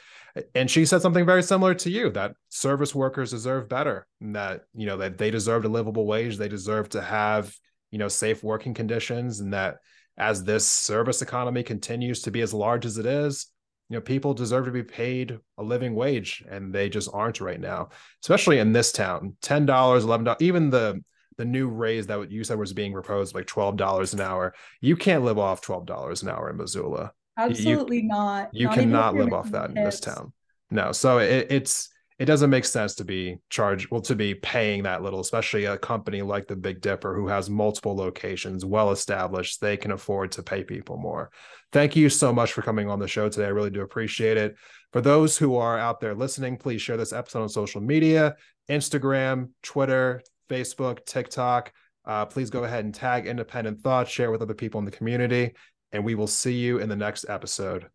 and 0.54 0.70
she 0.70 0.84
said 0.84 1.02
something 1.02 1.26
very 1.26 1.42
similar 1.42 1.74
to 1.74 1.90
you 1.90 2.10
that 2.10 2.32
service 2.48 2.94
workers 2.94 3.30
deserve 3.30 3.68
better 3.68 4.06
and 4.20 4.34
that 4.34 4.62
you 4.74 4.86
know 4.86 4.96
that 4.96 5.18
they 5.18 5.30
deserve 5.30 5.64
a 5.64 5.68
livable 5.68 6.06
wage 6.06 6.38
they 6.38 6.48
deserve 6.48 6.88
to 6.88 7.02
have 7.02 7.54
you 7.90 7.98
know 7.98 8.08
safe 8.08 8.42
working 8.42 8.74
conditions 8.74 9.40
and 9.40 9.52
that 9.52 9.76
as 10.16 10.44
this 10.44 10.66
service 10.66 11.22
economy 11.22 11.62
continues 11.62 12.22
to 12.22 12.30
be 12.30 12.40
as 12.40 12.54
large 12.54 12.86
as 12.86 12.98
it 12.98 13.06
is, 13.06 13.46
you 13.88 13.96
know, 13.96 14.00
people 14.00 14.32
deserve 14.32 14.64
to 14.64 14.70
be 14.70 14.82
paid 14.82 15.38
a 15.58 15.62
living 15.62 15.94
wage, 15.94 16.42
and 16.48 16.72
they 16.72 16.88
just 16.88 17.10
aren't 17.12 17.40
right 17.40 17.60
now, 17.60 17.90
especially 18.22 18.58
in 18.58 18.72
this 18.72 18.92
town. 18.92 19.36
Ten 19.42 19.66
dollars, 19.66 20.04
eleven 20.04 20.24
dollars, 20.24 20.40
even 20.40 20.70
the 20.70 21.02
the 21.36 21.44
new 21.44 21.68
raise 21.68 22.06
that 22.06 22.30
you 22.30 22.44
said 22.44 22.58
was 22.58 22.72
being 22.72 22.92
proposed, 22.92 23.34
like 23.34 23.46
twelve 23.46 23.76
dollars 23.76 24.14
an 24.14 24.20
hour. 24.20 24.54
You 24.80 24.96
can't 24.96 25.24
live 25.24 25.38
off 25.38 25.60
twelve 25.60 25.84
dollars 25.84 26.22
an 26.22 26.30
hour 26.30 26.48
in 26.48 26.56
Missoula. 26.56 27.12
Absolutely 27.36 27.98
you, 27.98 28.08
not. 28.08 28.50
You 28.52 28.66
not 28.66 28.74
cannot 28.74 29.14
live 29.16 29.32
off 29.32 29.50
that 29.50 29.70
in 29.70 29.74
this 29.74 30.00
town. 30.00 30.32
No, 30.70 30.92
so 30.92 31.18
it, 31.18 31.48
it's 31.50 31.90
it 32.18 32.26
doesn't 32.26 32.50
make 32.50 32.64
sense 32.64 32.94
to 32.94 33.04
be 33.04 33.38
charged 33.50 33.90
well 33.90 34.00
to 34.00 34.14
be 34.14 34.34
paying 34.34 34.84
that 34.84 35.02
little 35.02 35.20
especially 35.20 35.64
a 35.64 35.76
company 35.76 36.22
like 36.22 36.46
the 36.46 36.56
big 36.56 36.80
dipper 36.80 37.14
who 37.14 37.26
has 37.26 37.50
multiple 37.50 37.96
locations 37.96 38.64
well 38.64 38.90
established 38.90 39.60
they 39.60 39.76
can 39.76 39.90
afford 39.90 40.32
to 40.32 40.42
pay 40.42 40.62
people 40.62 40.96
more. 40.96 41.30
Thank 41.72 41.96
you 41.96 42.08
so 42.08 42.32
much 42.32 42.52
for 42.52 42.62
coming 42.62 42.88
on 42.88 43.00
the 43.00 43.08
show 43.08 43.28
today. 43.28 43.46
I 43.46 43.50
really 43.50 43.70
do 43.70 43.82
appreciate 43.82 44.36
it. 44.36 44.54
For 44.92 45.00
those 45.00 45.36
who 45.36 45.56
are 45.56 45.78
out 45.78 46.00
there 46.00 46.14
listening 46.14 46.56
please 46.56 46.80
share 46.80 46.96
this 46.96 47.12
episode 47.12 47.42
on 47.42 47.48
social 47.48 47.80
media 47.80 48.36
instagram 48.70 49.50
twitter 49.62 50.22
facebook 50.48 51.04
tiktok. 51.04 51.72
Uh, 52.06 52.26
please 52.26 52.50
go 52.50 52.64
ahead 52.64 52.84
and 52.84 52.94
tag 52.94 53.26
independent 53.26 53.80
thoughts 53.80 54.10
share 54.10 54.30
with 54.30 54.42
other 54.42 54.54
people 54.54 54.78
in 54.78 54.84
the 54.84 54.90
community 54.90 55.52
and 55.92 56.04
we 56.04 56.14
will 56.14 56.26
see 56.26 56.52
you 56.52 56.78
in 56.78 56.88
the 56.88 56.96
next 56.96 57.24
episode 57.28 57.88